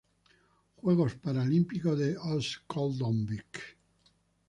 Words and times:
Juegos 0.79 1.13
Paralímpicos 1.15 1.97
de 1.99 2.09
Örnsköldsvik 2.17 3.77